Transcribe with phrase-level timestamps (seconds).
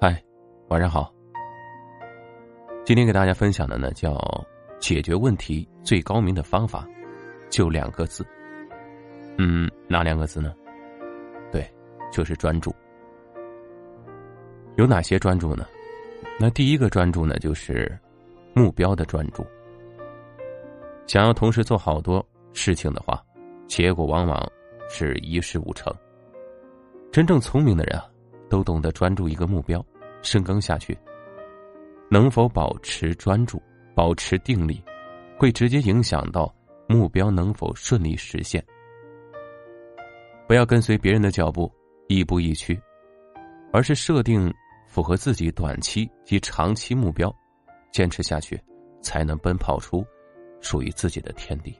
[0.00, 0.22] 嗨，
[0.68, 1.12] 晚上好。
[2.84, 4.16] 今天给大家分享的呢，叫
[4.78, 6.86] 解决问题最高明的方法，
[7.50, 8.24] 就两个字。
[9.38, 10.54] 嗯，哪两个字呢？
[11.50, 11.68] 对，
[12.12, 12.74] 就是专注。
[14.76, 15.66] 有哪些专注呢？
[16.38, 17.98] 那第一个专注呢，就是
[18.54, 19.44] 目标的专注。
[21.06, 23.22] 想要同时做好多事情的话，
[23.66, 24.50] 结果往往
[24.88, 25.92] 是一事无成。
[27.16, 28.06] 真正聪明的人啊，
[28.50, 29.82] 都懂得专注一个目标，
[30.20, 30.94] 深耕下去。
[32.10, 33.58] 能否保持专注、
[33.94, 34.84] 保持定力，
[35.38, 36.54] 会直接影响到
[36.86, 38.62] 目标能否顺利实现。
[40.46, 41.72] 不要跟随别人的脚步，
[42.06, 42.78] 亦步亦趋，
[43.72, 44.52] 而是设定
[44.86, 47.34] 符合自己短期及长期目标，
[47.92, 48.62] 坚持下去，
[49.00, 50.04] 才能奔跑出
[50.60, 51.74] 属于自己的天地。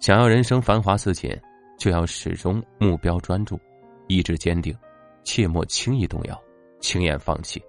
[0.00, 1.30] 想要人生繁华似锦，
[1.78, 3.60] 就要始终目标专注。
[4.06, 4.76] 意志坚定，
[5.24, 6.42] 切莫轻易动摇，
[6.80, 7.62] 轻言放弃。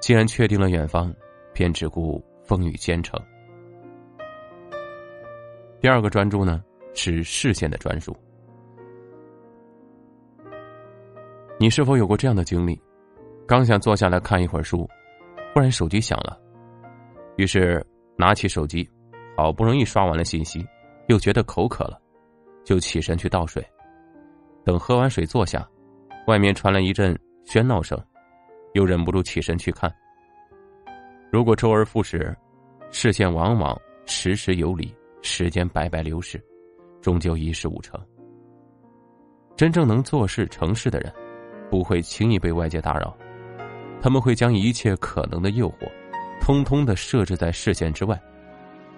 [0.00, 1.14] 既然确定了远方，
[1.52, 3.18] 便只顾风雨兼程。
[5.80, 6.62] 第二个专注呢，
[6.94, 8.14] 是视线的专注。
[11.58, 12.80] 你是否有过这样的经历？
[13.46, 14.88] 刚想坐下来看一会儿书，
[15.54, 16.38] 忽然手机响了，
[17.36, 17.84] 于是
[18.18, 18.88] 拿起手机，
[19.36, 20.66] 好不容易刷完了信息，
[21.06, 21.98] 又觉得口渴了，
[22.64, 23.64] 就起身去倒水。
[24.66, 25.64] 等喝完水坐下，
[26.26, 27.96] 外面传来一阵喧闹声，
[28.74, 29.88] 又忍不住起身去看。
[31.30, 32.36] 如果周而复始，
[32.90, 36.44] 视线往往时时有理，时间白白流逝，
[37.00, 37.96] 终究一事无成。
[39.54, 41.14] 真正能做事成事的人，
[41.70, 43.16] 不会轻易被外界打扰，
[44.02, 45.88] 他们会将一切可能的诱惑，
[46.40, 48.20] 通通的设置在视线之外，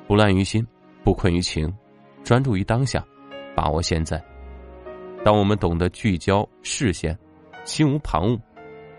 [0.07, 0.67] 不乱于心，
[1.05, 1.71] 不困于情，
[2.25, 3.05] 专注于当下，
[3.55, 4.19] 把握现在。
[5.29, 7.15] 当我们懂得聚焦视线，
[7.67, 8.41] 心无旁骛，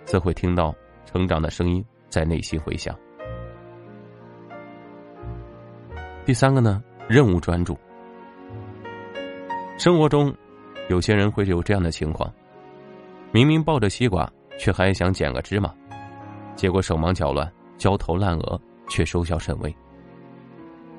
[0.06, 0.72] 则会听到
[1.04, 2.96] 成长的声音在内心回响。
[6.28, 7.76] 第三个呢，任务专注。
[9.80, 10.32] 生活中，
[10.88, 12.32] 有些人会有这样的情况：
[13.32, 15.74] 明明抱着西瓜，却还想捡个芝麻，
[16.56, 19.76] 结果手忙脚乱，焦头烂额，却收效甚微。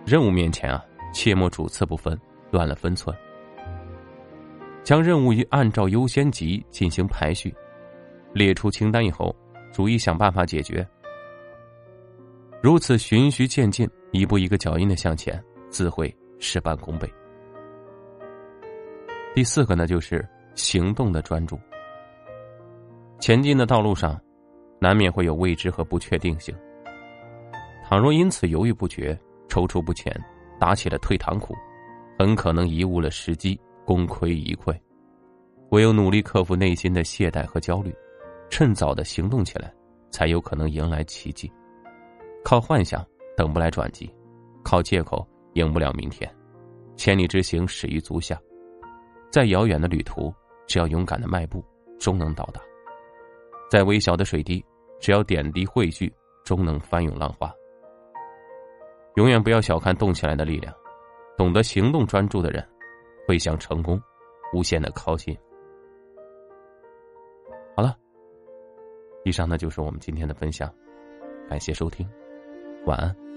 [0.04, 0.84] 任务面前啊，
[1.14, 3.16] 切莫主次不分，乱了分寸。
[4.90, 7.54] 将任务以按照优先级进行排序，
[8.32, 9.32] 列出清单以后，
[9.72, 10.84] 逐一想办法解决。
[12.60, 17.08] 如此循序渐进，一步一个脚印的向前，自会事半功倍。
[19.32, 21.56] 第四个呢，就是行动的专注。
[23.20, 24.20] 前进的道路上，
[24.80, 26.52] 难免会有未知和不确定性。
[27.88, 29.16] 倘若因此犹豫不决、
[29.48, 30.12] 踌躇不前，
[30.58, 31.54] 打起了退堂鼓，
[32.18, 33.56] 很可能贻误了时机。
[33.84, 34.78] 功亏一篑，
[35.70, 37.94] 唯有努力克服内心的懈怠和焦虑，
[38.48, 39.72] 趁早的行动起来，
[40.10, 41.50] 才有可能迎来奇迹。
[42.44, 43.04] 靠幻想
[43.36, 44.12] 等不来转机，
[44.64, 46.30] 靠借口赢不了明天。
[46.96, 48.38] 千里之行，始于足下。
[49.30, 50.32] 再遥远的旅途，
[50.66, 51.64] 只要勇敢的迈步，
[51.98, 52.60] 终能到达。
[53.70, 54.64] 再微小的水滴，
[55.00, 56.12] 只要点滴汇聚，
[56.44, 57.52] 终能翻涌浪花。
[59.16, 60.74] 永远不要小看动起来的力量，
[61.36, 62.66] 懂得行动专注的人。
[63.30, 64.02] 会向成功
[64.52, 65.38] 无限的靠近。
[67.76, 67.96] 好了，
[69.24, 70.68] 以上呢就是我们今天的分享，
[71.48, 72.04] 感谢收听，
[72.86, 73.29] 晚安。